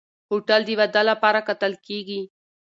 هوټل 0.29 0.61
د 0.65 0.69
واده 0.79 1.01
لپاره 1.09 1.39
کتل 1.47 1.73
کېږي. 1.85 2.21